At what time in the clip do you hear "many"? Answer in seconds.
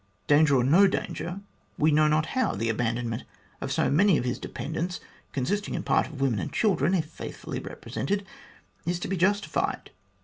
3.87-4.17